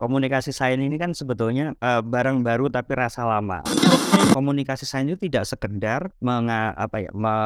[0.00, 3.60] Komunikasi sains ini kan sebetulnya uh, barang baru tapi rasa lama.
[4.32, 7.36] Komunikasi sains itu tidak sekedar menga, apa ya, me,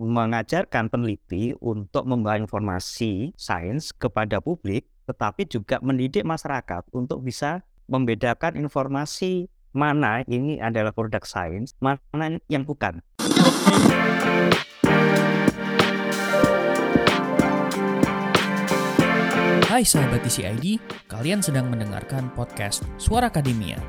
[0.00, 7.60] mengajarkan peneliti untuk membawa informasi sains kepada publik, tetapi juga mendidik masyarakat untuk bisa
[7.90, 13.02] membedakan informasi mana ini adalah produk sains, mana yang bukan.
[19.80, 20.76] Hai sahabat TCID,
[21.08, 23.80] kalian sedang mendengarkan podcast Suara Akademia.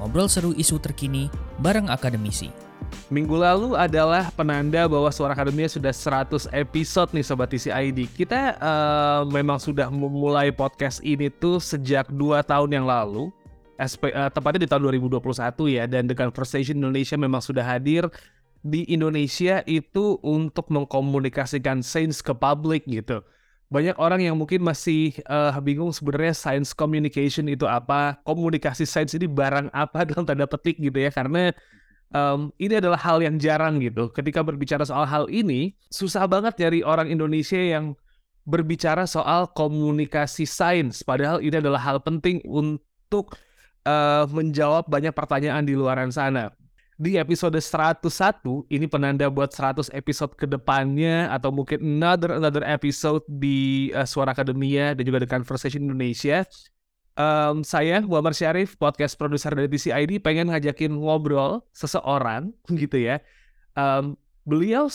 [0.00, 1.28] Ngobrol seru isu terkini
[1.60, 2.48] bareng akademisi.
[3.12, 8.08] Minggu lalu adalah penanda bahwa Suara Akademia sudah 100 episode nih Sobat TCID.
[8.16, 13.28] Kita uh, memang sudah memulai podcast ini tuh sejak 2 tahun yang lalu.
[13.76, 15.20] SP, uh, eh, tepatnya di tahun 2021
[15.76, 15.84] ya.
[15.84, 18.08] Dan The Conversation Indonesia memang sudah hadir
[18.64, 23.20] di Indonesia itu untuk mengkomunikasikan sains ke publik gitu
[23.72, 29.26] banyak orang yang mungkin masih uh, bingung sebenarnya science communication itu apa, komunikasi sains ini
[29.26, 31.50] barang apa dalam tanda petik gitu ya, karena
[32.12, 34.12] um, ini adalah hal yang jarang gitu.
[34.12, 37.96] Ketika berbicara soal hal ini, susah banget nyari orang Indonesia yang
[38.44, 43.36] berbicara soal komunikasi sains, padahal ini adalah hal penting untuk
[43.88, 46.52] uh, menjawab banyak pertanyaan di luaran sana
[46.94, 48.06] di episode 101
[48.70, 54.30] ini penanda buat 100 episode ke depannya atau mungkin another another episode di uh, Suara
[54.30, 56.46] Akademia dan juga The Conversation Indonesia.
[57.14, 63.22] Um, saya Muhammad Syarif, podcast produser dari TCID, pengen ngajakin ngobrol seseorang gitu ya.
[63.74, 64.14] Um,
[64.46, 64.86] beliau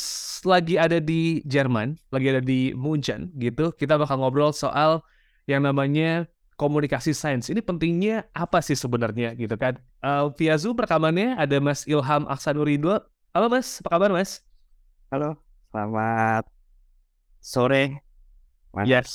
[0.47, 3.75] lagi ada di Jerman, lagi ada di Munchen gitu.
[3.75, 5.03] Kita bakal ngobrol soal
[5.47, 6.27] yang namanya
[6.60, 7.48] komunikasi sains.
[7.48, 9.80] Ini pentingnya apa sih sebenarnya gitu kan?
[10.04, 13.00] Uh, via Zoom rekamannya ada Mas Ilham Aksanurido.
[13.32, 14.44] Halo Mas, apa kabar Mas?
[15.08, 15.40] Halo,
[15.72, 16.44] selamat
[17.40, 18.04] sore.
[18.76, 19.10] Mas yes.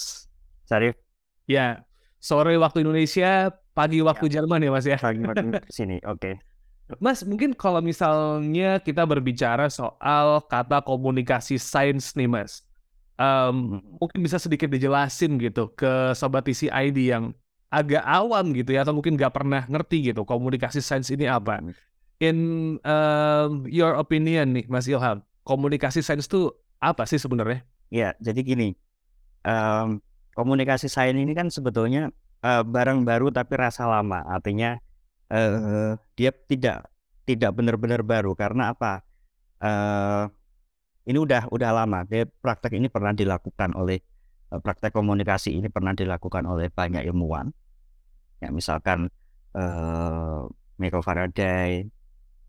[0.65, 0.97] Sarif.
[1.45, 1.85] Ya,
[2.17, 4.41] sore waktu Indonesia, pagi waktu ya.
[4.41, 4.97] Jerman ya Mas ya?
[4.97, 6.17] Pagi waktu sini, oke.
[6.17, 6.35] Okay.
[6.97, 12.65] Mas, mungkin kalau misalnya kita berbicara soal kata komunikasi sains nih Mas
[13.19, 17.35] um, mungkin bisa sedikit dijelasin gitu ke sobat TCID yang
[17.75, 21.59] agak awam gitu ya atau mungkin nggak pernah ngerti gitu komunikasi sains ini apa.
[22.23, 22.39] In
[22.87, 27.67] um, your opinion nih Mas Ilham, komunikasi sains itu apa sih sebenarnya?
[27.91, 28.69] Ya, jadi gini,
[29.43, 29.99] um,
[30.39, 32.15] komunikasi sains ini kan sebetulnya
[32.47, 34.23] uh, barang baru tapi rasa lama.
[34.31, 34.79] Artinya
[35.35, 36.87] uh, dia tidak
[37.27, 39.03] tidak benar-benar baru karena apa?
[39.59, 40.31] Uh,
[41.05, 42.05] ini udah udah lama.
[42.09, 44.01] Dia praktek ini pernah dilakukan oleh
[44.53, 47.53] eh, praktek komunikasi ini pernah dilakukan oleh banyak ilmuwan.
[48.43, 49.11] Ya misalkan
[49.55, 51.87] uh, Michael Faraday,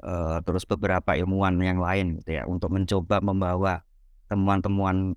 [0.01, 3.85] uh, terus beberapa ilmuwan yang lain gitu ya untuk mencoba membawa
[4.29, 5.13] temuan-temuan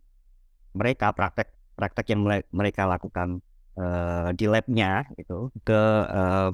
[0.76, 3.40] mereka praktek praktek yang mereka lakukan
[3.78, 6.50] uh, di labnya itu ke uh,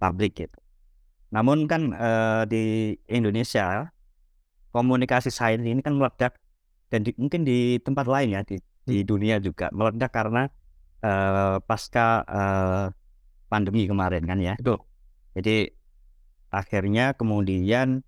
[0.00, 0.58] publik gitu.
[1.30, 3.90] Namun kan uh, di Indonesia
[4.70, 6.38] komunikasi sains ini kan meledak
[6.90, 9.06] dan di, mungkin di tempat lain ya di, di hmm.
[9.06, 10.50] dunia juga meledak karena
[11.02, 12.86] uh, pasca uh,
[13.50, 14.54] pandemi kemarin kan ya.
[14.54, 14.78] Itu.
[15.34, 15.74] Jadi
[16.54, 18.06] akhirnya kemudian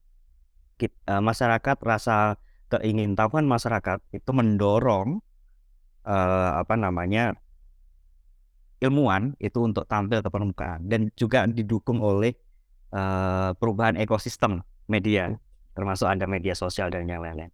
[0.79, 2.39] kita, uh, eh, masyarakat rasa
[2.71, 5.21] keingintahuan masyarakat itu mendorong
[6.09, 7.37] uh, apa namanya
[8.83, 12.35] ilmuwan itu untuk tampil ke permukaan dan juga didukung oleh
[12.91, 15.35] uh, perubahan ekosistem media.
[15.73, 17.49] Termasuk ada media sosial dan yang lain-lain.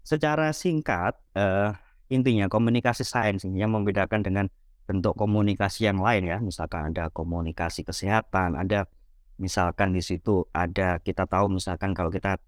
[0.00, 1.76] Secara singkat, uh,
[2.08, 4.46] intinya komunikasi sains ini yang membedakan dengan
[4.88, 8.88] bentuk komunikasi yang lain ya, misalkan ada komunikasi kesehatan, ada
[9.36, 12.40] misalkan di situ ada kita tahu misalkan kalau kita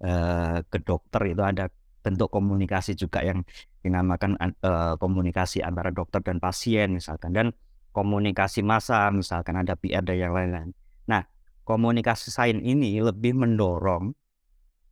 [0.00, 1.68] uh, ke dokter itu ada
[2.00, 3.44] bentuk komunikasi juga yang
[3.84, 7.36] dinamakan uh, komunikasi antara dokter dan pasien misalkan.
[7.36, 7.52] Dan
[7.92, 10.72] komunikasi massa misalkan ada PR dan yang lain-lain.
[11.10, 11.28] Nah,
[11.68, 14.16] komunikasi sains ini lebih mendorong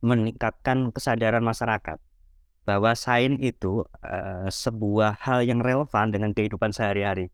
[0.05, 1.97] meningkatkan kesadaran masyarakat
[2.65, 7.29] bahwa sains itu uh, sebuah hal yang relevan dengan kehidupan sehari-hari.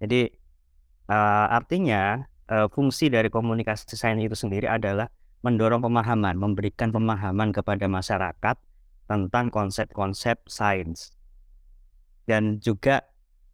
[0.00, 0.32] Jadi
[1.12, 5.12] uh, artinya uh, fungsi dari komunikasi sains itu sendiri adalah
[5.44, 8.56] mendorong pemahaman, memberikan pemahaman kepada masyarakat
[9.04, 11.12] tentang konsep-konsep sains
[12.24, 13.04] dan juga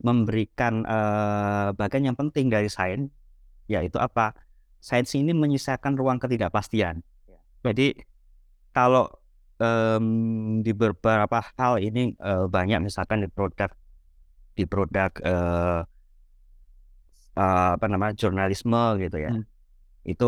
[0.02, 3.10] memberikan uh, bagian yang penting dari sains
[3.66, 4.34] yaitu apa?
[4.78, 7.00] Sains ini menyisakan ruang ketidakpastian.
[7.64, 7.96] Jadi
[8.76, 9.08] kalau
[9.64, 13.72] um, di beberapa hal ini uh, banyak misalkan di produk
[14.52, 15.80] di produk uh,
[17.40, 19.44] uh, apa namanya jurnalisme gitu ya hmm.
[20.04, 20.26] itu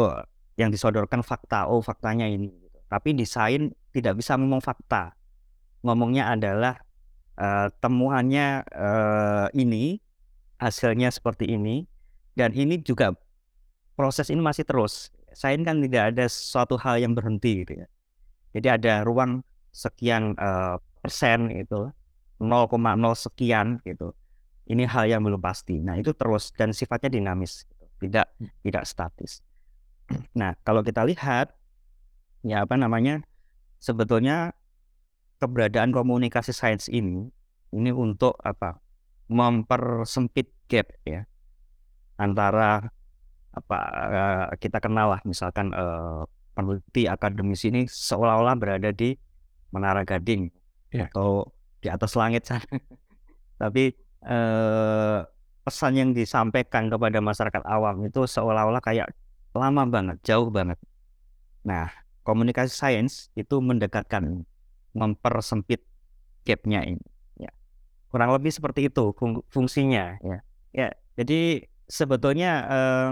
[0.57, 2.79] yang disodorkan fakta oh faktanya ini gitu.
[2.89, 5.13] tapi desain tidak bisa ngomong fakta
[5.85, 6.81] ngomongnya adalah
[7.37, 10.01] uh, temuannya uh, ini
[10.57, 11.85] hasilnya seperti ini
[12.37, 13.13] dan ini juga
[13.97, 15.09] proses ini masih terus.
[15.33, 17.87] Sains kan tidak ada suatu hal yang berhenti gitu ya.
[18.57, 21.93] Jadi ada ruang sekian uh, persen itu
[22.41, 22.73] 0,0
[23.13, 24.17] sekian gitu.
[24.67, 25.79] Ini hal yang belum pasti.
[25.79, 27.85] Nah, itu terus dan sifatnya dinamis, gitu.
[28.09, 28.51] tidak hmm.
[28.65, 29.45] tidak statis.
[30.41, 31.53] Nah, kalau kita lihat
[32.41, 33.21] ya apa namanya?
[33.77, 34.57] Sebetulnya
[35.37, 37.29] keberadaan komunikasi sains ini
[37.77, 38.81] ini untuk apa?
[39.27, 41.27] mempersempit gap ya
[42.17, 42.87] antara
[43.51, 46.23] apa uh, kita kenal lah misalkan uh,
[46.57, 49.13] peneliti akademis ini seolah-olah berada di
[49.77, 50.49] Menara Gading
[50.89, 51.13] yeah.
[51.13, 51.53] atau
[51.85, 52.81] di atas langit sana.
[53.61, 53.93] Tapi
[54.25, 55.19] eh,
[55.63, 59.13] pesan yang disampaikan kepada masyarakat awam itu seolah-olah kayak
[59.53, 60.81] lama banget, jauh banget.
[61.67, 61.93] Nah,
[62.25, 64.45] komunikasi sains itu mendekatkan,
[64.97, 65.85] mempersempit
[66.49, 67.07] gapnya ini.
[67.37, 67.53] Ya.
[68.09, 70.17] Kurang lebih seperti itu fung fungsinya.
[70.25, 70.39] Ya.
[70.73, 70.89] ya,
[71.21, 73.11] jadi sebetulnya eh,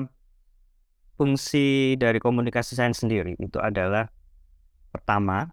[1.14, 4.10] fungsi dari komunikasi sains sendiri itu adalah
[4.90, 5.50] pertama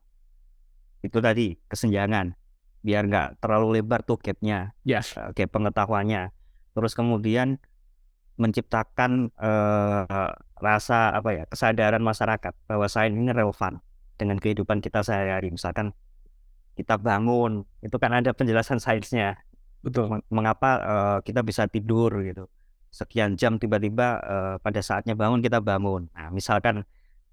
[1.01, 2.37] itu tadi kesenjangan.
[2.81, 5.13] Biar nggak terlalu lebar tuh gapnya yes.
[5.17, 6.33] uh, gap pengetahuannya.
[6.73, 7.61] Terus kemudian
[8.41, 13.81] menciptakan uh, rasa apa ya kesadaran masyarakat bahwa sains ini relevan
[14.17, 15.53] dengan kehidupan kita sehari-hari.
[15.53, 15.93] Misalkan
[16.73, 19.37] kita bangun itu kan ada penjelasan sainsnya.
[19.85, 20.25] Betul.
[20.33, 22.49] Mengapa uh, kita bisa tidur gitu
[22.91, 26.11] sekian jam tiba-tiba uh, pada saatnya bangun kita bangun.
[26.11, 26.83] Nah, misalkan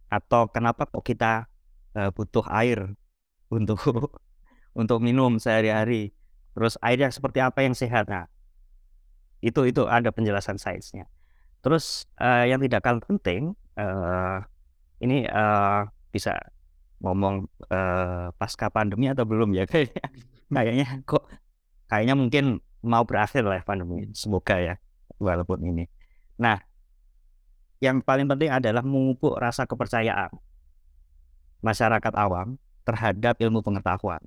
[0.09, 1.51] atau kenapa kok kita
[1.99, 2.95] uh, butuh air
[3.51, 3.83] untuk
[4.81, 6.15] untuk minum sehari-hari.
[6.55, 8.07] Terus air yang seperti apa yang sehat?
[8.07, 8.31] Nah,
[9.43, 11.11] itu itu ada penjelasan sainsnya.
[11.59, 14.43] Terus uh, yang tidak kalah penting uh,
[15.03, 16.39] ini uh, bisa
[17.03, 20.07] ngomong uh, pasca pandemi atau belum ya kayaknya
[20.51, 21.27] kayaknya kok
[21.87, 22.45] kayaknya mungkin
[22.83, 24.75] mau berakhir lah pandemi semoga ya
[25.19, 25.85] walaupun ini.
[26.39, 26.59] Nah,
[27.79, 30.31] yang paling penting adalah memupuk rasa kepercayaan
[31.63, 34.23] masyarakat awam terhadap ilmu pengetahuan.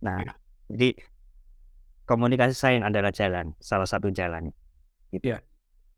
[0.00, 0.32] Nah, ya.
[0.72, 0.88] jadi
[2.06, 4.52] komunikasi sains adalah jalan, salah satu jalan.
[5.10, 5.34] Gitu.
[5.34, 5.42] Ya.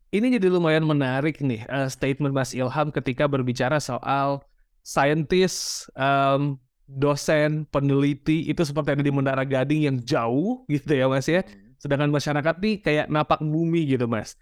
[0.09, 4.41] Ini jadi lumayan menarik nih uh, statement Mas Ilham ketika berbicara soal
[4.81, 6.57] saintis, um,
[6.89, 11.45] dosen, peneliti itu seperti ada di Menara Gading yang jauh gitu ya Mas ya.
[11.45, 11.68] Hmm.
[11.79, 14.35] Sedangkan masyarakat nih kayak napak bumi gitu, Mas.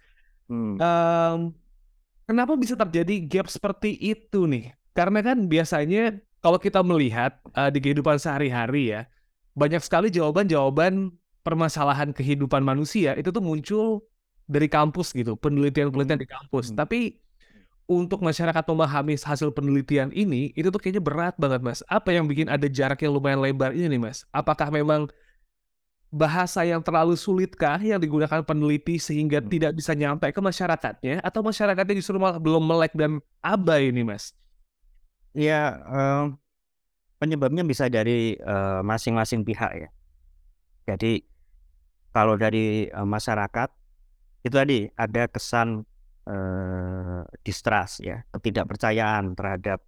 [0.50, 0.74] Hmm.
[0.76, 1.40] Um,
[2.26, 4.74] kenapa bisa terjadi gap seperti itu nih?
[4.92, 9.06] Karena kan biasanya kalau kita melihat uh, di kehidupan sehari-hari ya,
[9.54, 11.14] banyak sekali jawaban-jawaban
[11.46, 14.02] permasalahan kehidupan manusia itu tuh muncul
[14.50, 16.74] dari kampus gitu, penelitian-penelitian di kampus.
[16.74, 16.82] Hmm.
[16.82, 17.22] Tapi
[17.88, 21.80] untuk masyarakat memahami hasil penelitian ini, itu tuh kayaknya berat banget, Mas.
[21.88, 24.28] Apa yang bikin ada jarak yang lumayan lebar ini nih, Mas?
[24.28, 25.08] Apakah memang
[26.08, 29.48] bahasa yang terlalu sulitkah yang digunakan peneliti sehingga hmm.
[29.52, 34.32] tidak bisa nyampe ke masyarakatnya atau masyarakatnya justru malah belum melek dan abai ini mas?
[35.36, 36.32] Ya uh,
[37.20, 39.88] penyebabnya bisa dari masing masing-masing pihak ya.
[40.88, 41.20] Jadi
[42.16, 43.68] kalau dari uh, masyarakat
[44.48, 45.84] itu tadi ada kesan
[46.24, 49.84] uh, distrust ya ketidakpercayaan terhadap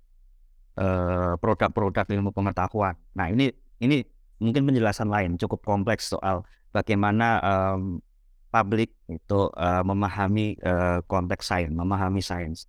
[1.40, 2.96] produk-produk uh, ilmu pengetahuan.
[3.16, 4.00] Nah ini ini
[4.40, 6.42] mungkin penjelasan lain cukup kompleks soal
[6.72, 8.00] bagaimana um,
[8.50, 12.66] publik itu uh, memahami uh, konteks sains, memahami sains.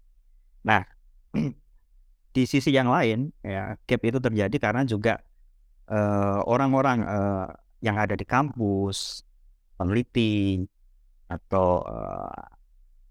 [0.61, 0.85] Nah,
[2.35, 5.19] di sisi yang lain ya gap itu terjadi karena juga
[6.47, 7.47] orang-orang uh, uh,
[7.83, 9.27] yang ada di kampus,
[9.75, 10.63] peneliti
[11.27, 12.47] atau uh,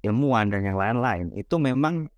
[0.00, 2.08] ilmuwan dan yang lain-lain itu memang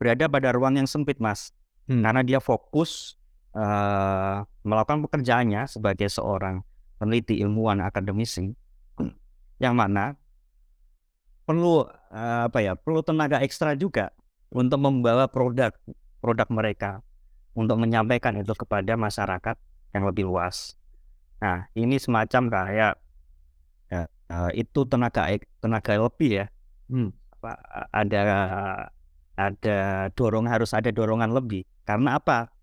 [0.00, 1.52] berada pada ruang yang sempit, Mas.
[1.86, 2.02] Hmm.
[2.02, 3.14] Karena dia fokus
[3.56, 6.60] uh, melakukan pekerjaannya sebagai seorang
[7.00, 8.52] peneliti ilmuwan akademisi
[9.56, 10.16] yang mana
[11.48, 14.12] perlu uh, apa ya perlu tenaga ekstra juga
[14.52, 15.72] untuk membawa produk
[16.20, 16.90] produk mereka
[17.56, 19.56] untuk menyampaikan itu kepada masyarakat
[19.96, 20.76] yang lebih luas.
[21.40, 22.94] Nah ini semacam kayak
[23.88, 25.32] ya, uh, itu tenaga
[25.62, 26.46] tenaga lebih ya.
[26.92, 27.16] Hmm.
[27.40, 27.52] Apa,
[27.92, 28.22] ada
[29.36, 29.78] ada
[30.16, 32.55] dorong harus ada dorongan lebih karena apa?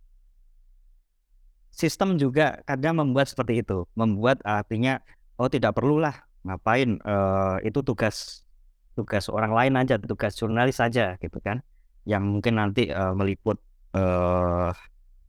[1.84, 5.04] Sistem juga kadang membuat seperti itu, membuat artinya
[5.36, 6.16] oh tidak perlulah
[6.48, 8.48] ngapain uh, itu tugas
[8.96, 11.60] tugas orang lain aja, tugas jurnalis saja gitu kan,
[12.08, 13.60] yang mungkin nanti uh, meliput
[13.92, 14.72] uh,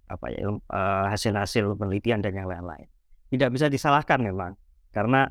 [0.04, 0.52] apa ya
[1.11, 2.87] hasil-hasil penelitian dan yang lain-lain.
[3.34, 4.54] Tidak bisa disalahkan memang
[4.94, 5.26] karena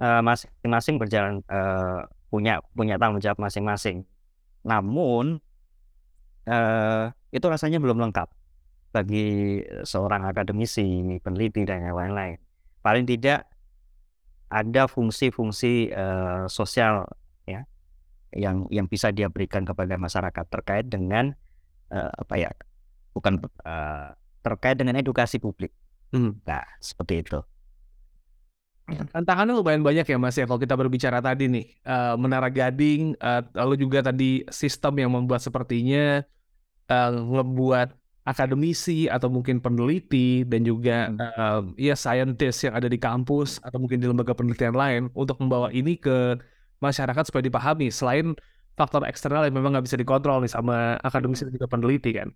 [0.00, 4.02] masing-masing uh, berjalan uh, punya punya tanggung jawab masing-masing.
[4.66, 5.38] Namun
[6.50, 8.26] uh, itu rasanya belum lengkap
[8.94, 12.38] bagi seorang akademisi, peneliti dan yang lain-lain.
[12.78, 13.50] Paling tidak
[14.46, 17.02] ada fungsi-fungsi uh, sosial
[17.42, 17.66] ya
[18.30, 21.34] yang yang bisa dia berikan kepada masyarakat terkait dengan
[21.90, 22.50] uh, apa ya
[23.10, 24.14] bukan uh,
[24.46, 25.74] terkait dengan edukasi publik.
[26.14, 26.38] Hmm.
[26.46, 27.42] Nah seperti itu.
[28.84, 33.40] Tantangannya lumayan banyak ya Mas ya kalau kita berbicara tadi nih uh, menara gading uh,
[33.56, 36.20] lalu juga tadi sistem yang membuat sepertinya
[36.92, 43.60] uh, ngebuat akademisi atau mungkin peneliti dan juga uh, ya scientist yang ada di kampus
[43.60, 46.40] atau mungkin di lembaga penelitian lain untuk membawa ini ke
[46.80, 48.32] masyarakat supaya dipahami selain
[48.80, 52.32] faktor eksternal yang memang nggak bisa dikontrol nih sama akademisi dan juga peneliti kan.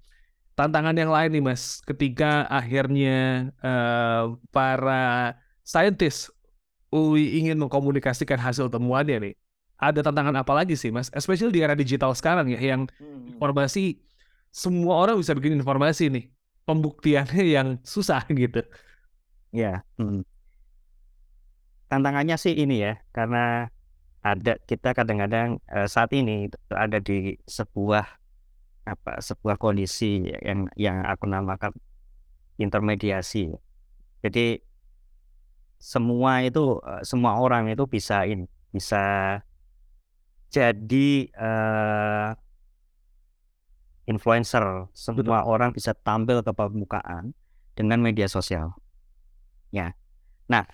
[0.61, 6.29] Tantangan yang lain nih mas ketika akhirnya uh, para scientist
[6.93, 9.35] UI ingin mengkomunikasikan hasil temuannya nih
[9.79, 11.09] ada tantangan apa lagi sih mas?
[11.15, 13.39] Especially di era digital sekarang ya yang hmm.
[13.39, 14.03] informasi
[14.53, 16.25] semua orang bisa bikin informasi nih.
[16.69, 18.61] Pembuktiannya yang susah gitu.
[19.55, 19.85] Ya.
[19.97, 20.25] Hmm.
[21.89, 23.73] Tantangannya sih ini ya, karena
[24.21, 28.05] ada kita kadang-kadang uh, saat ini ada di sebuah
[28.89, 31.73] apa sebuah kondisi yang yang aku namakan
[32.61, 33.57] intermediasi.
[34.21, 34.61] Jadi
[35.81, 39.39] semua itu uh, semua orang itu bisa ini bisa
[40.53, 42.37] jadi uh,
[44.09, 45.53] influencer, semua Betul.
[45.53, 47.37] orang bisa tampil ke permukaan
[47.77, 48.73] dengan media sosial.
[49.69, 49.93] Ya.
[50.49, 50.65] Nah,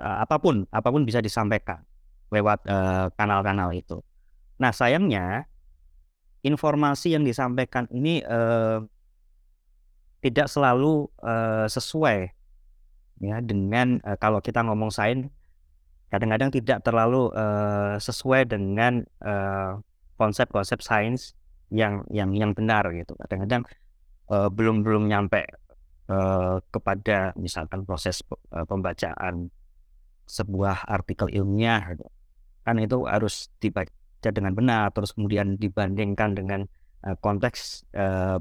[0.00, 1.84] uh, apa pun apa pun bisa disampaikan
[2.32, 4.00] lewat kanal kanal-kanal itu.
[4.56, 5.44] Nah, sayangnya
[6.40, 8.80] informasi yang disampaikan ini uh,
[10.24, 12.32] tidak selalu uh, sesuai
[13.20, 15.28] ya dengan uh, kalau kita ngomong sains
[16.08, 19.04] kadang-kadang tidak terlalu uh, sesuai dengan
[20.18, 21.36] konsep-konsep uh, sains
[21.70, 23.14] yang yang yang benar gitu.
[23.18, 23.62] Kadang-kadang
[24.30, 25.46] uh, belum belum nyampe
[26.10, 28.22] uh, kepada misalkan proses
[28.54, 29.50] uh, pembacaan
[30.30, 32.06] sebuah artikel ilmiah gitu.
[32.62, 36.60] kan itu harus dibaca dengan benar terus kemudian dibandingkan dengan
[37.02, 38.38] uh, konteks uh,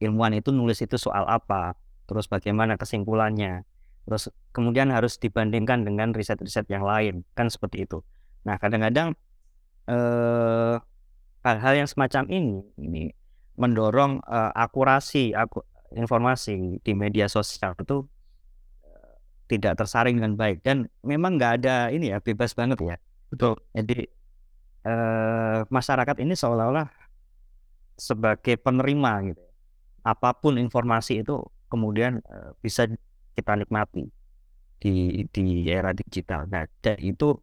[0.00, 1.72] ilmuwan itu nulis itu soal apa
[2.04, 3.64] terus bagaimana kesimpulannya
[4.04, 8.02] terus kemudian harus dibandingkan dengan riset-riset yang lain kan seperti itu
[8.42, 9.12] nah kadang-kadang
[9.86, 10.74] eh,
[11.44, 13.04] hal-hal yang semacam ini ini
[13.56, 15.60] mendorong uh, akurasi aku,
[15.92, 18.04] informasi di media sosial itu
[18.84, 19.12] uh,
[19.48, 20.64] tidak tersaring dengan baik.
[20.64, 22.96] Dan memang nggak ada ini ya bebas banget ya.
[23.28, 23.60] Betul.
[23.76, 24.08] Jadi
[24.88, 26.88] uh, masyarakat ini seolah-olah
[28.00, 29.44] sebagai penerima gitu
[30.00, 31.36] apa pun informasi itu
[31.68, 32.88] kemudian uh, bisa
[33.36, 34.08] kita nikmati
[34.80, 36.48] di di era digital.
[36.48, 36.64] Nah
[36.96, 37.36] itu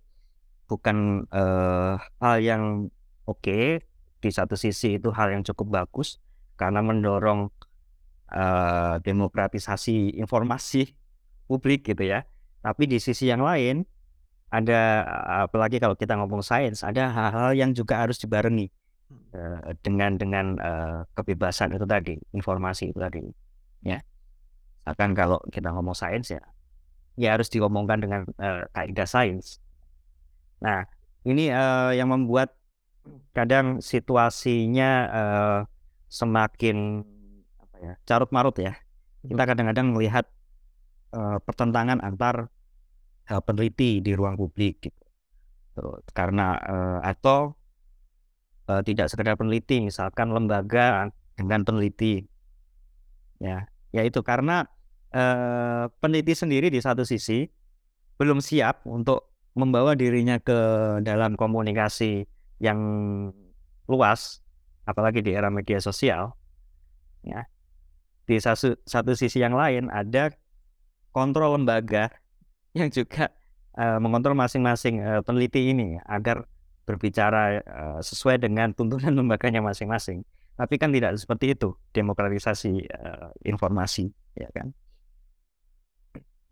[0.65, 2.89] bukan uh, hal yang
[3.27, 3.83] oke
[4.17, 6.17] di satu sisi itu hal yang cukup bagus
[6.57, 7.53] karena mendorong
[8.33, 10.91] uh, demokratisasi informasi
[11.45, 12.25] publik gitu ya.
[12.65, 13.85] Tapi di sisi yang lain
[14.49, 15.03] ada
[15.45, 18.71] apalagi kalau kita ngomong sains ada hal-hal yang juga harus dibarengi
[19.35, 23.21] uh, dengan dengan uh, kebebasan itu tadi informasi itu tadi
[23.85, 24.01] ya.
[24.87, 26.41] Akan kalau kita ngomong sains ya
[27.17, 29.61] ya harus diomongkan dengan uh, kaidah sains.
[30.59, 30.89] Nah
[31.27, 32.56] ini uh, yang membuat
[33.31, 35.59] kadang situasinya uh,
[36.07, 37.03] semakin
[37.59, 38.73] apa ya carut marut ya.
[39.27, 40.25] Kita kadang-kadang melihat
[41.11, 42.47] uh, pertentangan antar
[43.27, 45.03] uh, peneliti di ruang publik gitu.
[46.15, 47.53] Karena uh, atau
[48.71, 52.25] uh, tidak sekedar peneliti misalkan lembaga dengan peneliti.
[53.37, 54.67] Ya yaitu karena
[55.15, 57.47] uh, peneliti sendiri di satu sisi
[58.19, 60.59] belum siap untuk membawa dirinya ke
[61.01, 62.79] dalam komunikasi yang
[63.87, 64.41] luas,
[64.83, 66.33] apalagi di era media sosial,
[67.23, 67.45] ya.
[68.27, 70.35] Di satu, satu sisi yang lain ada
[71.15, 72.11] kontrol lembaga
[72.77, 73.31] yang juga
[73.79, 76.43] uh, mengontrol masing-masing uh, peneliti ini agar
[76.83, 80.23] berbicara uh, sesuai dengan tuntunan lembaganya masing-masing.
[80.57, 84.73] Tapi kan tidak seperti itu demokratisasi uh, informasi, ya kan?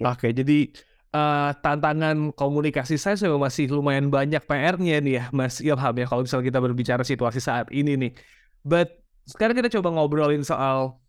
[0.03, 0.69] Oke, jadi
[1.15, 6.22] uh, tantangan komunikasi saya memang masih lumayan banyak PR-nya nih ya Mas Ilham ya kalau
[6.27, 8.12] misalnya kita berbicara situasi saat ini nih.
[8.67, 11.00] But sekarang kita coba ngobrolin soal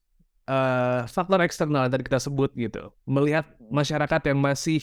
[0.46, 2.94] uh, faktor eksternal yang tadi kita sebut gitu.
[3.04, 4.80] Melihat masyarakat yang masih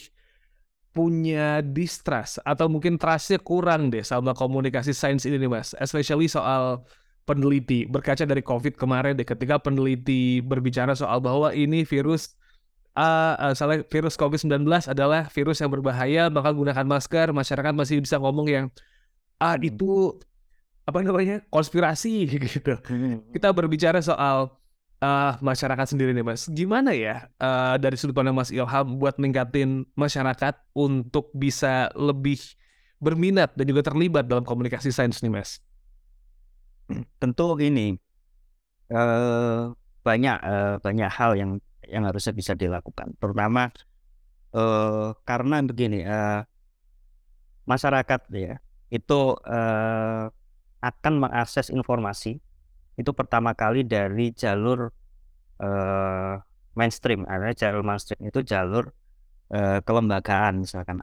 [0.93, 5.73] punya distrust atau mungkin trustnya kurang deh sama komunikasi sains ini nih mas.
[5.79, 6.85] Especially soal
[7.25, 7.87] peneliti.
[7.89, 12.37] Berkaca dari COVID kemarin deh ketika peneliti berbicara soal bahwa ini virus
[12.97, 17.33] uh, salah virus COVID-19 adalah virus yang berbahaya, maka gunakan masker.
[17.33, 18.65] Masyarakat masih bisa ngomong yang
[19.41, 19.69] ah hmm.
[19.69, 20.17] itu
[20.83, 22.77] apa namanya konspirasi gitu.
[22.85, 23.23] Hmm.
[23.33, 24.53] Kita berbicara soal
[25.03, 26.47] uh, masyarakat sendiri nih Mas.
[26.47, 32.39] Gimana ya uh, dari sudut pandang Mas Ilham buat meningkatin masyarakat untuk bisa lebih
[33.03, 35.59] berminat dan juga terlibat dalam komunikasi sains nih Mas?
[37.19, 37.97] Tentu ini
[38.91, 39.71] uh,
[40.03, 41.51] banyak uh, banyak hal yang
[41.89, 43.15] yang harusnya bisa dilakukan.
[43.17, 43.71] Terutama
[44.55, 46.45] uh, karena begini uh,
[47.65, 48.59] masyarakat ya
[48.93, 50.25] itu uh,
[50.83, 52.37] akan mengakses informasi
[52.93, 54.93] itu pertama kali dari jalur
[55.57, 56.35] uh,
[56.77, 58.93] mainstream, ada jalur mainstream itu jalur
[59.49, 61.01] uh, kelembagaan misalkan.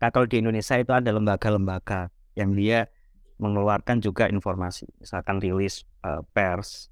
[0.00, 2.88] Nah, kalau di Indonesia itu ada lembaga-lembaga yang dia
[3.38, 6.90] mengeluarkan juga informasi, misalkan rilis uh, pers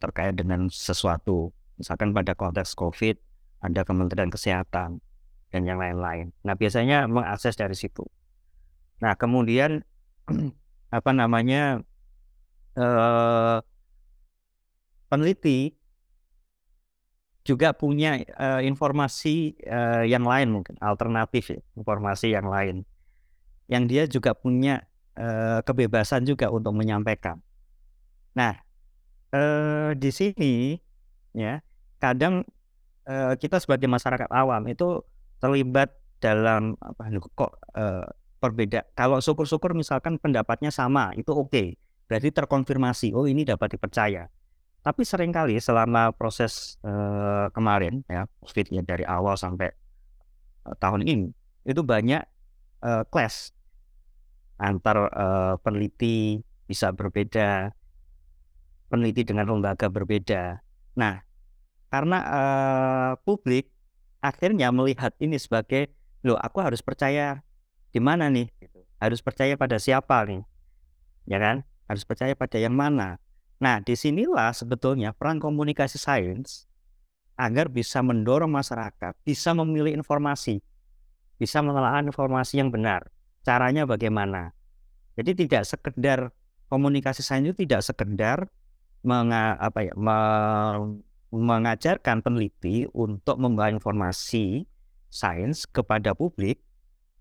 [0.00, 3.16] terkait dengan sesuatu, misalkan pada konteks COVID
[3.64, 5.00] ada Kementerian Kesehatan
[5.54, 6.34] dan yang lain-lain.
[6.42, 8.04] Nah biasanya mengakses dari situ.
[9.00, 9.86] Nah kemudian
[10.96, 11.82] apa namanya
[12.78, 13.58] uh,
[15.08, 15.74] peneliti
[17.44, 22.88] juga punya uh, informasi uh, yang lain mungkin alternatif ya, informasi yang lain
[23.68, 24.84] yang dia juga punya
[25.16, 27.40] uh, kebebasan juga untuk menyampaikan.
[28.36, 28.56] Nah
[29.32, 30.76] uh, di sini
[31.34, 31.60] ya
[31.98, 32.46] kadang
[33.10, 35.02] uh, kita sebagai masyarakat awam itu
[35.42, 38.06] terlibat dalam apa kok uh,
[38.40, 38.84] berbeda.
[38.92, 41.48] Kalau syukur-syukur misalkan pendapatnya sama, itu oke.
[41.48, 41.68] Okay.
[42.04, 44.28] Berarti terkonfirmasi, oh ini dapat dipercaya.
[44.84, 49.72] Tapi sering kali selama proses uh, kemarin ya, COVID ya dari awal sampai
[50.68, 51.32] uh, tahun ini,
[51.64, 52.20] itu banyak
[52.84, 53.56] uh, clash
[54.60, 57.72] antar uh, peneliti bisa berbeda,
[58.92, 60.63] peneliti dengan lembaga berbeda.
[60.94, 61.22] Nah,
[61.90, 63.70] karena uh, publik
[64.22, 65.92] akhirnya melihat ini sebagai,
[66.24, 67.42] loh aku harus percaya
[67.94, 68.50] di mana nih?
[68.58, 68.80] Gitu.
[68.98, 70.42] Harus percaya pada siapa nih?
[71.28, 71.62] Ya kan?
[71.86, 73.20] Harus percaya pada yang mana?
[73.60, 76.66] Nah, di sinilah sebetulnya peran komunikasi sains
[77.34, 80.62] agar bisa mendorong masyarakat bisa memilih informasi,
[81.38, 83.10] bisa menelaah informasi yang benar.
[83.44, 84.54] Caranya bagaimana?
[85.14, 86.34] Jadi tidak sekedar
[86.72, 88.48] komunikasi sains itu tidak sekedar
[89.04, 90.18] menga, apa ya, me,
[91.30, 94.64] mengajarkan peneliti untuk membawa informasi
[95.12, 96.58] sains kepada publik,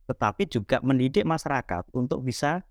[0.09, 2.65] tetapi juga mendidik masyarakat untuk bisa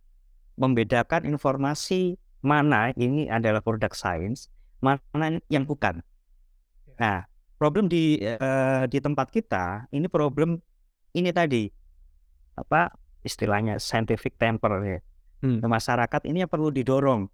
[0.58, 4.50] membedakan informasi mana ini adalah produk sains,
[4.82, 6.02] mana yang bukan.
[6.86, 6.94] Ya.
[6.98, 7.18] Nah,
[7.62, 10.58] problem di uh, di tempat kita ini problem
[11.14, 11.70] ini tadi
[12.58, 12.90] apa
[13.22, 14.98] istilahnya scientific temper ya.
[15.42, 15.62] Hmm.
[15.62, 17.30] Masyarakat ini yang perlu didorong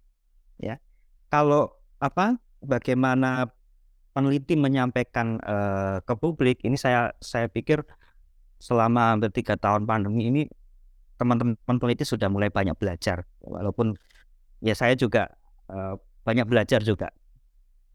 [0.61, 0.77] ya.
[1.29, 3.47] Kalau apa bagaimana
[4.11, 7.85] peneliti menyampaikan uh, ke publik ini saya saya pikir
[8.59, 10.41] selama hampir tiga tahun pandemi ini
[11.15, 13.23] teman-teman peneliti sudah mulai banyak belajar.
[13.45, 13.95] Walaupun
[14.59, 15.31] ya saya juga
[15.69, 17.13] uh, banyak belajar juga.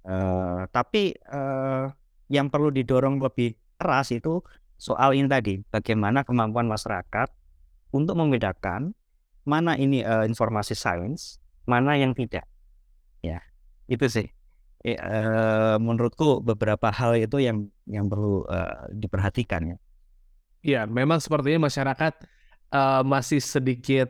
[0.05, 1.89] Uh, tapi uh,
[2.29, 4.45] yang perlu didorong lebih keras itu
[4.77, 7.29] soal ini tadi bagaimana kemampuan masyarakat
[7.95, 8.93] untuk membedakan
[9.49, 12.45] mana ini uh, informasi sains mana yang tidak
[13.91, 14.27] itu sih
[14.87, 19.77] uh, menurutku beberapa hal itu yang yang perlu uh, diperhatikan ya
[20.65, 22.25] Ya, memang sepertinya masyarakat
[22.73, 24.09] uh, masih sedikit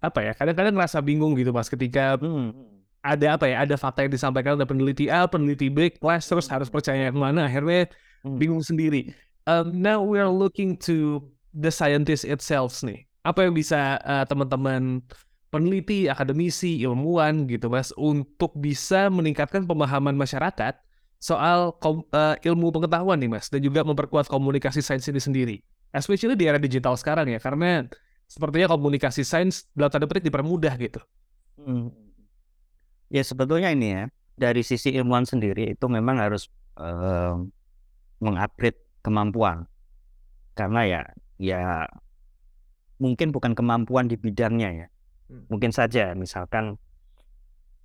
[0.00, 0.32] apa ya?
[0.32, 2.56] Kadang-kadang ngerasa bingung gitu, Mas, ketika hmm.
[3.04, 3.68] ada apa ya?
[3.68, 7.44] Ada fakta yang disampaikan oleh peneliti A, peneliti B, kelas terus harus percaya yang mana?
[7.44, 7.92] Akhirnya
[8.24, 8.40] hmm.
[8.40, 9.12] bingung sendiri.
[9.44, 11.20] Um, now we are looking to
[11.52, 13.04] the scientist itself nih.
[13.28, 15.04] Apa yang bisa uh, teman-teman
[15.52, 20.80] peneliti, akademisi, ilmuwan gitu, Mas, untuk bisa meningkatkan pemahaman masyarakat
[21.20, 25.56] soal uh, ilmu pengetahuan nih, Mas, dan juga memperkuat komunikasi sains ini sendiri
[25.92, 27.84] especially di era digital sekarang ya karena
[28.24, 31.00] sepertinya komunikasi sains dalam tanda petik dipermudah gitu.
[31.60, 31.92] Hmm.
[33.12, 34.02] Ya sebetulnya ini ya
[34.40, 36.48] dari sisi ilmuwan sendiri itu memang harus
[36.80, 37.36] uh,
[38.24, 39.68] mengupgrade kemampuan
[40.56, 41.00] karena ya
[41.36, 41.60] ya
[42.96, 44.86] mungkin bukan kemampuan di bidangnya ya.
[45.48, 46.76] Mungkin saja misalkan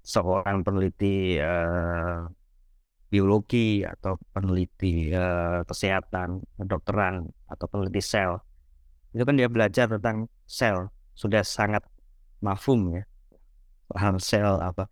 [0.03, 2.27] seorang peneliti uh,
[3.07, 8.39] biologi atau peneliti uh, kesehatan, kedokteran atau peneliti sel.
[9.15, 11.83] Itu kan dia belajar tentang sel, sudah sangat
[12.43, 13.03] mafhum ya.
[13.87, 14.91] Paham sel apa.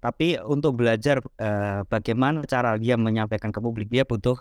[0.00, 4.40] Tapi untuk belajar uh, bagaimana cara dia menyampaikan ke publik, dia butuh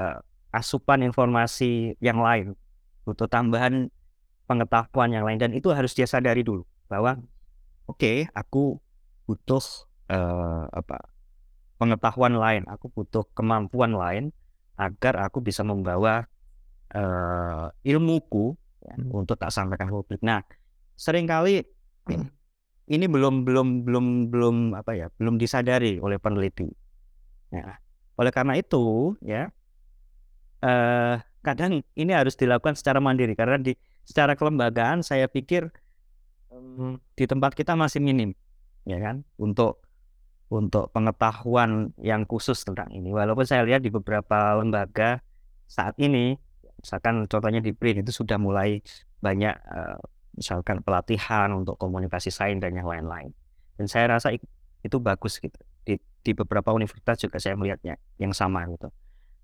[0.00, 2.56] uh, asupan informasi yang lain,
[3.04, 3.92] butuh tambahan
[4.44, 7.16] pengetahuan yang lain dan itu harus dia sadari dulu bahwa
[7.88, 8.78] oke, okay, aku
[9.24, 9.64] butuh
[10.12, 11.08] uh, apa
[11.80, 14.24] pengetahuan lain, aku butuh kemampuan lain
[14.76, 16.26] agar aku bisa membawa
[16.92, 18.54] uh, ilmuku
[18.84, 19.10] ya, hmm.
[19.10, 20.20] untuk tak sampaikan publik.
[20.20, 20.44] Nah,
[20.94, 21.64] sering kali
[22.94, 26.68] ini belum belum belum belum apa ya belum disadari oleh peneliti.
[27.54, 27.78] Ya,
[28.18, 29.46] oleh karena itu ya
[30.64, 35.72] eh, kadang ini harus dilakukan secara mandiri karena di secara kelembagaan saya pikir
[36.52, 38.36] um, di tempat kita masih minim
[38.84, 39.80] ya kan untuk
[40.52, 45.24] untuk pengetahuan yang khusus tentang ini walaupun saya lihat di beberapa lembaga
[45.66, 46.36] saat ini
[46.78, 48.84] misalkan contohnya di BRIN itu sudah mulai
[49.24, 49.96] banyak uh,
[50.36, 53.30] misalkan pelatihan untuk komunikasi sains dan yang lain-lain.
[53.78, 54.34] Dan saya rasa
[54.84, 55.56] itu bagus gitu.
[55.84, 58.90] Di, di beberapa universitas juga saya melihatnya yang sama gitu.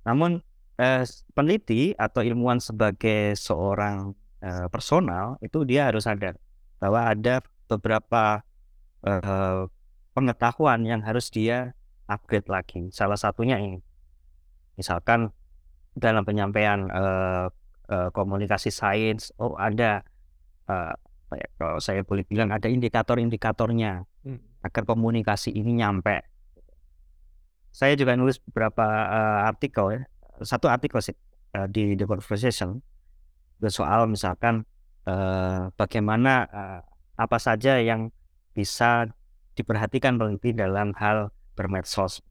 [0.06, 0.42] Namun
[0.78, 6.36] eh, peneliti atau ilmuwan sebagai seorang eh, personal itu dia harus sadar
[6.80, 8.42] bahwa ada beberapa
[9.04, 9.62] eh,
[10.16, 11.76] pengetahuan yang harus dia
[12.10, 12.90] upgrade lagi.
[12.90, 13.78] Salah satunya ini,
[14.74, 15.30] misalkan
[15.94, 17.46] dalam penyampaian eh,
[17.92, 20.02] eh, komunikasi sains, oh ada
[20.70, 20.94] uh,
[21.58, 24.66] kalau saya boleh bilang ada indikator-indikatornya hmm.
[24.66, 26.26] agar komunikasi ini nyampe.
[27.70, 30.00] Saya juga nulis beberapa uh, artikel ya,
[30.42, 31.14] satu artikel sih
[31.54, 32.82] uh, di The Conversation
[33.68, 34.64] soal misalkan
[35.04, 36.80] uh, bagaimana uh,
[37.20, 38.08] apa saja yang
[38.56, 39.12] bisa
[39.52, 42.24] diperhatikan peneliti dalam hal bermedsos.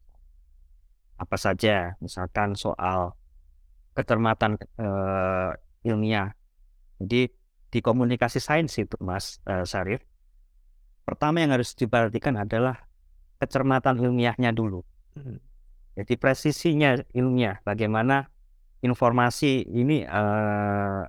[1.20, 3.14] Apa saja, misalkan soal
[3.94, 5.54] kecermatan uh,
[5.86, 6.34] ilmiah.
[6.98, 7.30] Jadi
[7.70, 10.02] di komunikasi sains itu Mas uh, Sarif
[11.06, 12.86] pertama yang harus diperhatikan adalah
[13.38, 14.82] kecermatan ilmiahnya dulu
[15.14, 15.38] hmm.
[15.94, 18.30] jadi presisinya ilmiah bagaimana
[18.82, 21.06] informasi ini uh,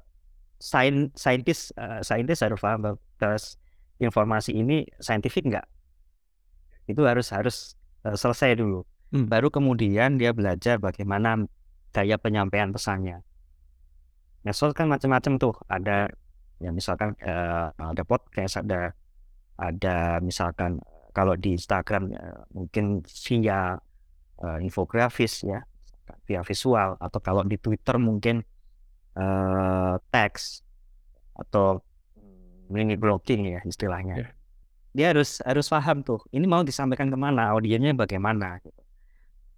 [0.61, 3.37] sain saintis uh, saintis harus paham bahwa
[3.97, 5.65] informasi ini saintifik enggak
[6.91, 7.57] itu harus harus
[8.05, 8.83] uh, selesai dulu.
[9.11, 9.27] Hmm.
[9.27, 11.43] baru kemudian dia belajar bagaimana
[11.91, 13.27] gaya penyampaian pesannya.
[14.47, 15.55] Medsos kan macam-macam tuh.
[15.67, 16.07] Ada
[16.63, 18.95] ya misalkan uh, ada podcast ada
[19.59, 20.79] ada misalkan
[21.11, 23.83] kalau di Instagram uh, mungkin via
[24.39, 25.67] uh, infografis ya
[26.31, 26.95] via visual.
[27.03, 28.47] Atau kalau di Twitter mungkin
[29.17, 30.63] uh, teks
[31.39, 31.81] atau
[32.71, 34.33] mini blogging ya istilahnya yeah.
[34.95, 38.83] dia harus harus paham tuh ini mau disampaikan ke mana audiennya bagaimana gitu.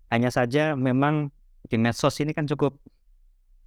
[0.09, 1.29] hanya saja memang
[1.69, 2.79] di medsos ini kan cukup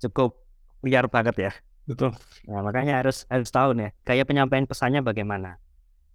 [0.02, 0.38] cukup
[0.82, 1.54] liar banget ya
[1.86, 2.18] Betul.
[2.50, 5.62] Nah, makanya harus harus tahu nih gaya penyampaian pesannya bagaimana.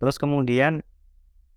[0.02, 0.82] Terus kemudian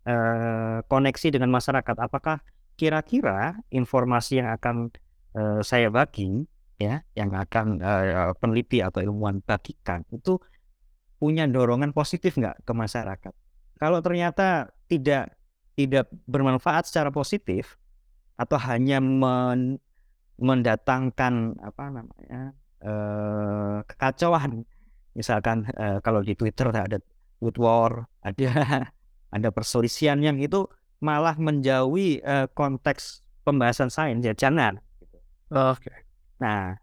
[0.06, 1.97] eh, koneksi dengan masyarakat.
[1.97, 2.45] Apakah
[2.78, 4.93] kira-kira informasi yang akan
[5.34, 6.45] eh, saya bagi
[6.79, 10.39] ya, yang akan eh, peneliti atau ilmuwan bagikan itu
[11.17, 13.33] punya dorongan positif nggak ke masyarakat?
[13.79, 15.36] Kalau ternyata tidak
[15.73, 17.81] tidak bermanfaat secara positif
[18.38, 19.81] atau hanya men,
[20.38, 24.65] mendatangkan apa namanya uh, kekacauan.
[25.13, 26.97] Misalkan uh, kalau di Twitter ada
[27.38, 28.49] wood war, ada
[29.36, 30.65] ada perselisihan yang itu
[31.03, 34.79] malah menjauhi uh, konteks pembahasan sains ya jangan.
[35.51, 35.89] Oke.
[35.89, 36.03] Okay.
[36.41, 36.78] Nah,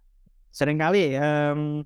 [0.50, 1.82] sering kali um,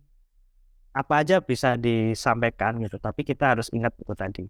[0.94, 4.44] apa aja bisa disampaikan gitu, tapi kita harus ingat itu tadi.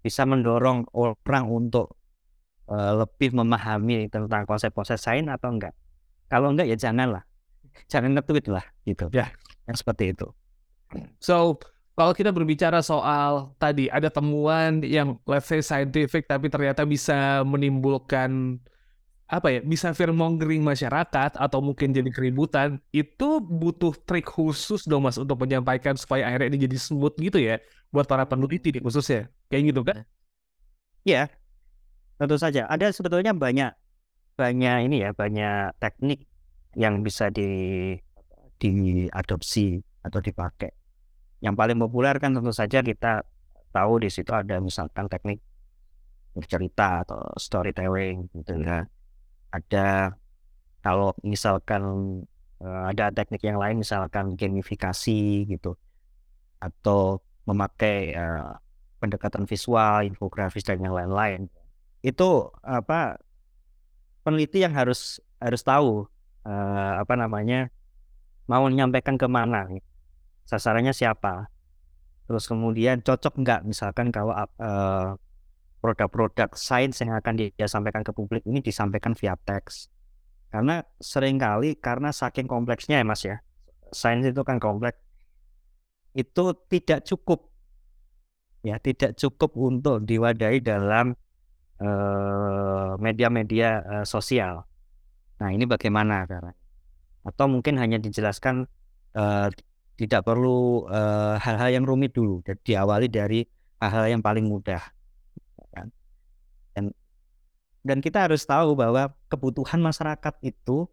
[0.00, 2.00] Bisa mendorong orang untuk
[2.70, 5.74] uh, lebih memahami tentang konsep-konsep sains atau enggak.
[6.30, 7.26] Kalau enggak ya janganlah.
[7.90, 9.10] Jangan nge-tweet lah gitu.
[9.12, 9.28] Ya.
[9.68, 10.26] Yang seperti itu.
[11.22, 11.58] So
[11.94, 18.56] kalau kita berbicara soal tadi ada temuan yang let's say scientific tapi ternyata bisa menimbulkan
[19.30, 25.06] apa ya bisa fear mongering masyarakat atau mungkin jadi keributan itu butuh trik khusus dong
[25.06, 27.62] mas untuk menyampaikan supaya akhirnya ini jadi smooth gitu ya
[27.94, 30.02] buat para peneliti di khususnya kayak gitu kan?
[31.06, 31.30] Iya
[32.18, 33.72] tentu saja ada sebetulnya banyak
[34.36, 36.26] banyak ini ya banyak teknik
[36.74, 37.94] yang bisa di
[38.60, 40.68] diadopsi atau dipakai.
[41.40, 43.24] Yang paling populer kan tentu saja kita
[43.72, 45.40] tahu di situ ada misalkan teknik
[46.36, 48.84] bercerita atau storytelling gitu kan.
[49.50, 50.14] Ada
[50.80, 51.82] kalau misalkan
[52.62, 55.76] uh, ada teknik yang lain misalkan gamifikasi gitu.
[56.60, 58.56] Atau memakai uh,
[59.00, 61.48] pendekatan visual, infografis dan yang lain-lain.
[62.00, 63.20] Itu apa
[64.22, 66.04] peneliti yang harus harus tahu
[66.44, 67.72] uh, apa namanya
[68.44, 69.84] mau menyampaikan ke mana nih
[70.44, 71.48] sasarannya siapa.
[72.26, 75.18] Terus kemudian cocok nggak misalkan kalau uh,
[75.80, 79.88] produk-produk sains yang akan dia sampaikan ke publik ini disampaikan via teks.
[80.52, 83.40] Karena sering kali karena saking kompleksnya ya mas ya.
[83.90, 85.00] Sains itu kan kompleks.
[86.12, 87.48] Itu tidak cukup.
[88.60, 91.16] Ya tidak cukup untuk diwadahi dalam
[91.80, 94.68] uh, media-media uh, sosial.
[95.40, 96.60] Nah, ini bagaimana caranya?
[97.24, 98.68] Atau mungkin hanya dijelaskan
[99.16, 99.48] uh,
[100.00, 103.44] tidak perlu hal eh, hal-hal yang rumit dulu, diawali dari
[103.84, 104.80] hal-hal yang paling mudah.
[107.80, 110.84] Dan kita harus tahu bahwa kebutuhan masyarakat itu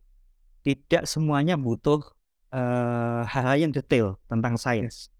[0.64, 2.04] tidak semuanya butuh
[2.52, 5.12] uh, hal-hal yang detail tentang sains.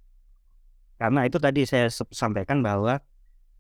[0.98, 3.00] Karena itu tadi saya sampaikan bahwa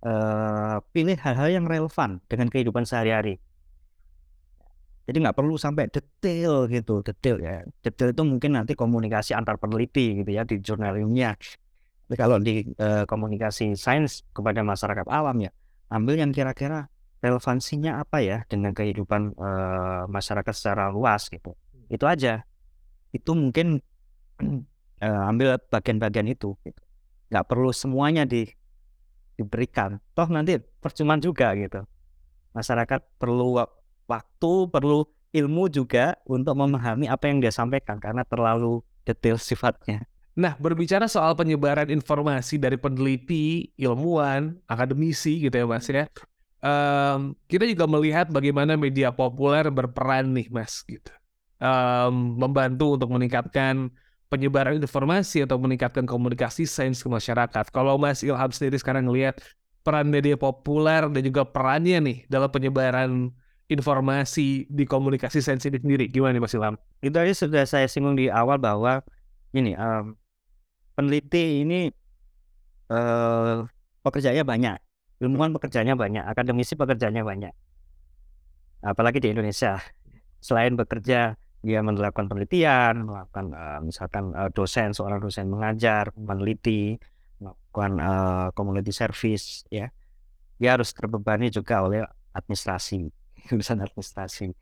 [0.01, 3.37] uh, pilih hal-hal yang relevan dengan kehidupan sehari-hari.
[5.07, 7.63] Jadi nggak perlu sampai detail gitu, detail ya.
[7.79, 11.39] Detail itu mungkin nanti komunikasi antar peneliti gitu ya di jurnal ilmiah.
[12.07, 15.51] Tapi kalau di uh, komunikasi sains kepada masyarakat awam ya,
[15.87, 21.57] ambil yang kira-kira relevansinya apa ya dengan kehidupan uh, masyarakat secara luas gitu.
[21.89, 22.45] Itu aja.
[23.09, 23.81] Itu mungkin
[25.01, 26.53] uh, ambil bagian-bagian itu.
[26.61, 26.81] Gitu.
[27.33, 28.45] Nggak perlu semuanya di
[29.37, 30.01] diberikan.
[30.17, 31.85] Toh nanti percuma juga gitu.
[32.57, 33.61] Masyarakat perlu
[34.09, 40.09] waktu, perlu ilmu juga untuk memahami apa yang dia sampaikan karena terlalu detail sifatnya.
[40.37, 46.05] Nah, berbicara soal penyebaran informasi dari peneliti, ilmuwan, akademisi gitu ya Mas ya.
[46.57, 51.13] Um, kita juga melihat bagaimana media populer berperan nih Mas gitu.
[51.57, 53.93] Um, membantu untuk meningkatkan
[54.27, 57.65] penyebaran informasi atau meningkatkan komunikasi sains ke masyarakat.
[57.71, 59.39] Kalau Mas Ilham sendiri sekarang ngelihat
[59.85, 63.31] peran media populer dan juga perannya nih dalam penyebaran
[63.67, 66.11] informasi di komunikasi sensitif sendiri.
[66.11, 66.75] Gimana nih Mas Ilham?
[66.99, 68.99] Itu aja sudah saya singgung di awal bahwa
[69.55, 70.15] ini um,
[70.95, 71.87] peneliti ini
[72.91, 73.63] uh,
[74.03, 74.77] pekerjaannya banyak,
[75.23, 77.53] ilmuwan pekerjaannya banyak, akademisi pekerjaannya banyak.
[78.85, 79.81] Apalagi di Indonesia,
[80.37, 81.33] selain bekerja
[81.65, 86.95] dia melakukan penelitian, melakukan uh, misalkan uh, dosen, seorang dosen mengajar, meneliti,
[87.41, 89.89] melakukan uh, community service, ya,
[90.61, 92.05] dia harus terbebani juga oleh
[92.37, 93.09] administrasi
[93.53, 94.53] urusan administrasi.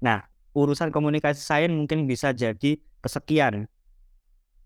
[0.00, 0.24] Nah,
[0.56, 3.68] urusan komunikasi sains mungkin bisa jadi kesekian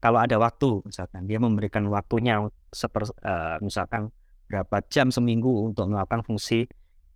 [0.05, 4.13] kalau ada waktu misalkan dia memberikan waktunya seper, uh, misalkan
[4.51, 6.69] berapa jam seminggu untuk melakukan fungsi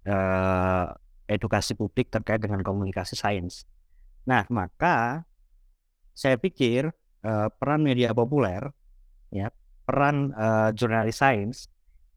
[0.08, 0.90] uh,
[1.28, 3.68] edukasi publik terkait dengan komunikasi sains.
[4.24, 5.24] Nah, maka
[6.16, 6.90] saya pikir
[7.24, 8.72] uh, peran media populer
[9.30, 9.52] ya,
[9.84, 11.68] peran uh, jurnalis sains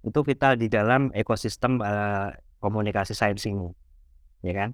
[0.02, 3.70] itu vital di dalam ekosistem uh, komunikasi sains ini
[4.42, 4.70] ya kan?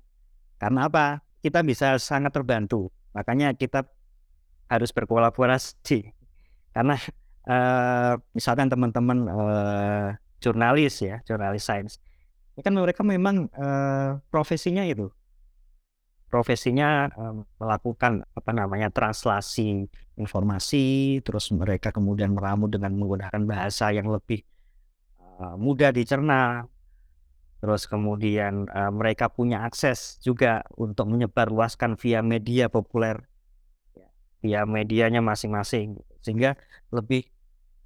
[0.58, 1.06] Karena apa?
[1.44, 2.90] Kita bisa sangat terbantu.
[3.14, 3.86] Makanya kita
[4.68, 6.12] harus berkolaborasi.
[6.74, 6.96] Karena
[7.46, 10.10] uh, misalkan teman-teman uh,
[10.48, 12.00] jurnalis ya, jurnalis sains,
[12.56, 15.12] ini kan mereka memang uh, profesinya itu,
[16.32, 24.08] profesinya uh, melakukan apa namanya translasi informasi, terus mereka kemudian meramu dengan menggunakan bahasa yang
[24.08, 24.48] lebih
[25.20, 26.66] uh, mudah dicerna,
[27.58, 33.18] Terus kemudian uh, mereka punya akses juga untuk menyebarluaskan via media populer,
[33.98, 34.08] ya,
[34.46, 36.54] via medianya masing-masing, sehingga
[36.94, 37.26] lebih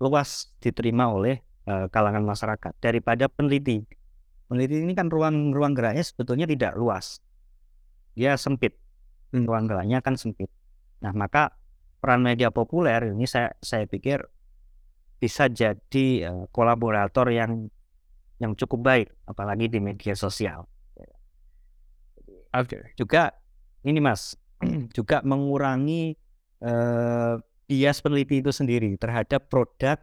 [0.04, 3.84] luas diterima oleh uh, kalangan masyarakat daripada peneliti.
[4.48, 7.24] Peneliti ini kan ruang-ruang geraknya sebetulnya tidak luas,
[8.18, 8.76] dia sempit,
[9.32, 9.48] hmm.
[9.48, 10.52] ruang geraknya kan sempit.
[11.00, 11.56] Nah maka
[12.02, 14.26] peran media populer ini saya saya pikir
[15.22, 17.70] bisa jadi uh, kolaborator yang
[18.42, 20.66] yang cukup baik, apalagi di media sosial.
[22.52, 22.76] Oke.
[22.76, 22.82] Okay.
[22.98, 23.32] Juga
[23.86, 24.36] ini mas,
[24.98, 26.18] juga mengurangi
[26.66, 27.38] uh,
[27.70, 29.96] bias peneliti itu sendiri terhadap produk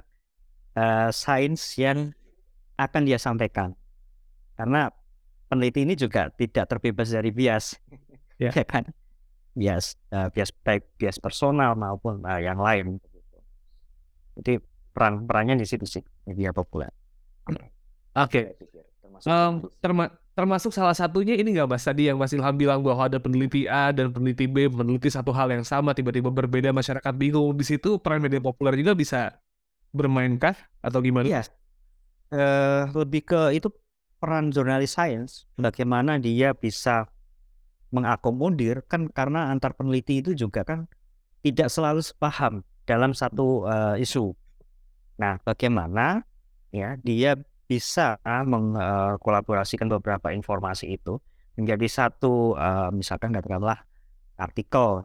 [0.79, 2.15] uh, sains yang
[2.79, 3.75] akan dia sampaikan.
[4.55, 4.91] Karena
[5.51, 7.75] peneliti ini juga tidak terbebas dari bias,
[8.39, 8.55] yeah.
[8.59, 8.87] ya kan?
[9.59, 13.03] Bias, uh, bias baik bias personal maupun uh, yang lain.
[14.39, 14.63] Jadi
[14.95, 16.95] peran perannya di situ sih media populer.
[17.51, 17.67] Oke.
[18.15, 18.45] Okay.
[19.27, 23.19] Um, terma termasuk salah satunya ini nggak Mas tadi yang Mas Ilham bilang bahwa ada
[23.19, 27.67] peneliti A dan peneliti B meneliti satu hal yang sama tiba-tiba berbeda masyarakat bingung di
[27.67, 29.35] situ peran media populer juga bisa
[29.93, 31.27] bermainkah atau gimana?
[31.27, 31.43] Iya.
[32.29, 33.73] Uh, lebih ke itu
[34.21, 37.09] peran jurnalis sains bagaimana dia bisa
[37.89, 40.85] mengakomodir kan karena antar peneliti itu juga kan
[41.41, 44.37] tidak selalu sepaham dalam satu uh, isu.
[45.17, 46.21] Nah, bagaimana
[46.69, 47.37] ya dia
[47.69, 51.21] bisa mengkolaborasikan beberapa informasi itu
[51.57, 53.85] menjadi satu uh, misalkan katakanlah
[54.41, 55.05] artikel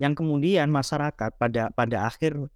[0.00, 2.48] yang kemudian masyarakat pada pada akhir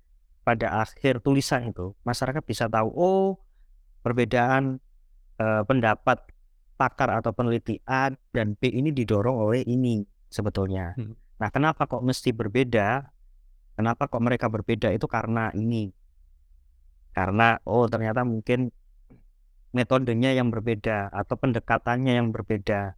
[0.47, 3.43] pada akhir tulisan itu masyarakat bisa tahu oh
[4.07, 4.79] perbedaan
[5.43, 6.23] uh, pendapat
[6.79, 10.95] pakar atau peneliti A dan B ini didorong oleh ini sebetulnya.
[10.95, 11.19] Hmm.
[11.43, 13.03] Nah, kenapa kok mesti berbeda?
[13.75, 15.91] Kenapa kok mereka berbeda itu karena ini.
[17.11, 18.71] Karena oh ternyata mungkin
[19.75, 22.95] metodenya yang berbeda atau pendekatannya yang berbeda.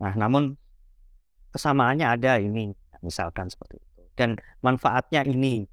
[0.00, 0.56] Nah, namun
[1.52, 2.72] kesamaannya ada ini,
[3.04, 4.02] misalkan seperti itu.
[4.14, 5.66] Dan manfaatnya ini.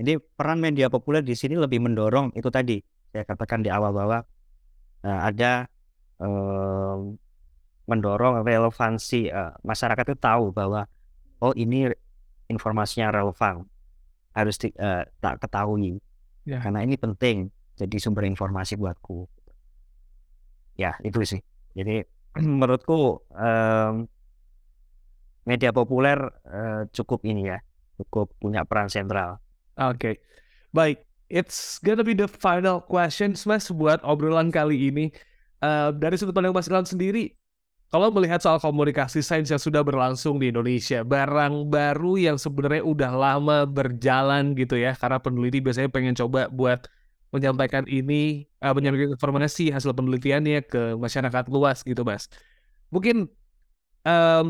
[0.00, 2.80] Jadi peran media populer di sini lebih mendorong itu tadi.
[3.12, 4.18] Saya katakan di awal bahwa
[5.04, 5.68] uh, ada
[6.24, 6.96] eh,
[7.84, 10.88] mendorong relevansi eh, masyarakat itu tahu bahwa
[11.44, 11.92] oh ini
[12.48, 13.66] informasinya relevan
[14.32, 16.00] harus di, eh, tak ketahui.
[16.48, 16.56] Ya.
[16.64, 19.28] karena ini penting jadi sumber informasi buatku.
[20.80, 21.44] Ya itu sih.
[21.76, 22.00] Jadi
[22.40, 24.08] menurutku em,
[25.44, 26.16] media populer
[26.48, 27.58] eh, cukup ini ya
[28.00, 29.36] cukup punya peran sentral
[29.80, 30.20] Oke,
[30.76, 31.00] baik.
[31.30, 35.14] It's gonna be the final questions, Mas, buat obrolan kali ini.
[35.62, 37.32] Eh, dari sudut pandang Mas Ilham sendiri,
[37.88, 43.12] kalau melihat soal komunikasi sains yang sudah berlangsung di Indonesia, barang baru yang sebenarnya udah
[43.14, 46.90] lama berjalan gitu ya, karena peneliti biasanya pengen coba buat
[47.30, 52.26] menyampaikan ini, eh, menyampaikan informasi hasil penelitiannya ke masyarakat luas gitu, Mas.
[52.90, 53.30] Mungkin
[54.06, 54.46] em,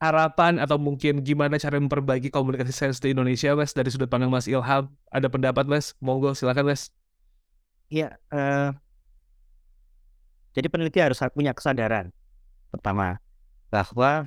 [0.00, 4.48] harapan atau mungkin gimana cara memperbaiki komunikasi sains di Indonesia, Mas, dari sudut pandang Mas
[4.48, 4.88] Ilham.
[5.12, 5.92] Ada pendapat, Mas?
[6.00, 6.88] Monggo, silakan, Mas.
[7.92, 8.70] Iya, eh,
[10.56, 12.10] jadi peneliti harus punya kesadaran
[12.72, 13.20] pertama
[13.68, 14.26] bahwa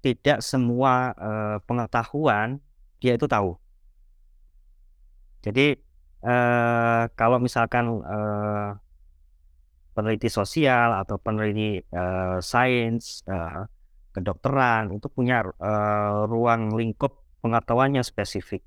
[0.00, 2.62] tidak semua eh, pengetahuan
[3.02, 3.58] dia itu tahu.
[5.42, 5.74] Jadi
[6.22, 8.70] eh, kalau misalkan eh,
[9.98, 13.66] peneliti sosial atau peneliti eh, sains, eh,
[14.12, 18.64] kedokteran itu punya eh, ruang lingkup pengetahuannya spesifik.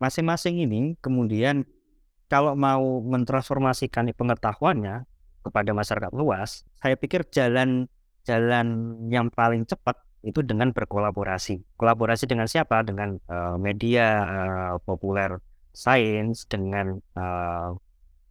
[0.00, 1.64] Masing-masing ini kemudian
[2.26, 5.06] kalau mau mentransformasikan pengetahuannya
[5.44, 7.86] kepada masyarakat luas, saya pikir jalan
[8.24, 11.76] jalan yang paling cepat itu dengan berkolaborasi.
[11.76, 12.80] Kolaborasi dengan siapa?
[12.80, 15.36] Dengan eh, media eh, populer
[15.76, 17.70] sains, dengan eh,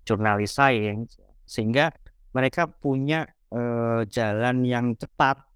[0.04, 1.94] jurnalis sains, sehingga
[2.34, 5.53] mereka punya eh, jalan yang cepat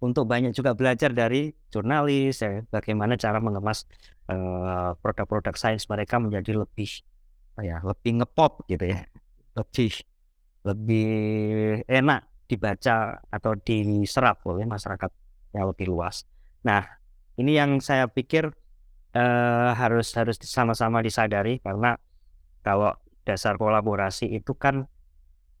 [0.00, 3.88] untuk banyak juga belajar dari jurnalis, ya, bagaimana cara mengemas
[4.28, 6.90] eh, produk-produk sains mereka menjadi lebih
[7.56, 9.08] ya lebih ngepop gitu ya
[9.56, 9.92] lebih
[10.66, 11.08] lebih
[11.88, 15.10] enak dibaca atau diserap oleh masyarakat
[15.56, 16.28] yang lebih luas.
[16.62, 16.84] Nah
[17.40, 18.52] ini yang saya pikir
[19.16, 21.96] eh, harus harus sama-sama disadari karena
[22.60, 22.92] kalau
[23.24, 24.84] dasar kolaborasi itu kan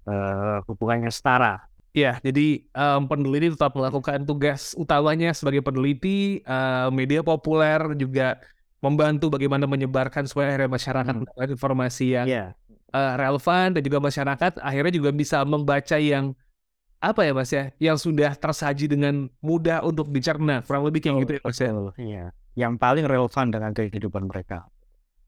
[0.06, 1.70] eh, hubungannya setara.
[1.96, 8.36] Ya, jadi em, peneliti tetap melakukan tugas utamanya sebagai peneliti, eh, media populer juga
[8.84, 11.24] membantu bagaimana menyebarkan supaya akhirnya masyarakat Hmm.
[11.24, 12.44] mendapatkan informasi yang Iya,
[12.92, 16.36] eh, relevan dan juga masyarakat akhirnya juga bisa membaca yang
[17.00, 21.32] apa ya Mas ya, yang sudah tersaji dengan mudah untuk dicerna, kurang lebih kayak gitu
[21.36, 21.70] ya Mas ya.
[21.96, 22.24] Iya,
[22.60, 24.68] yang paling relevan dengan kehidupan mereka.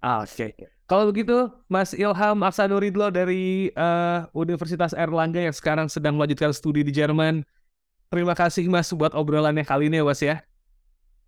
[0.04, 0.52] Ah, Oke.
[0.88, 6.88] Kalau begitu, Mas Ilham Aksanuridlo dari eh, Universitas Erlangga yang sekarang sedang melanjutkan studi di
[6.96, 7.44] Jerman.
[8.08, 10.40] Terima kasih Mas buat obrolannya kali ini ya Mas ya.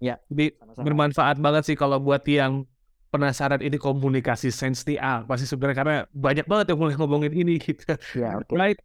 [0.00, 0.84] Ya, Jadi Sama-sama.
[0.88, 2.64] bermanfaat banget sih kalau buat yang
[3.12, 7.60] penasaran ini komunikasi sains nih ah pasti sebenarnya karena banyak banget yang mulai ngomongin ini
[7.60, 7.84] gitu.
[8.16, 8.56] Ya, oke.
[8.56, 8.80] Right.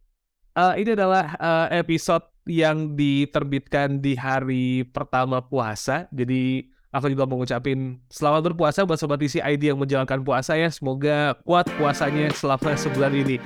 [0.56, 6.04] Eh, ini adalah eh, episode yang diterbitkan di hari pertama puasa.
[6.12, 10.68] Jadi aku juga mau ngucapin selamat berpuasa buat Sobat ID yang menjalankan puasa ya.
[10.70, 13.36] Semoga kuat puasanya selama sebulan ini.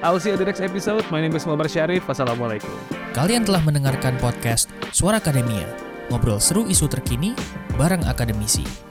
[0.00, 1.04] I'll see you the next episode.
[1.12, 2.08] My name is Muhammad Syarif.
[2.08, 2.72] Wassalamualaikum.
[3.12, 5.68] Kalian telah mendengarkan podcast Suara Akademia,
[6.08, 7.36] ngobrol seru isu terkini
[7.76, 8.89] bareng akademisi.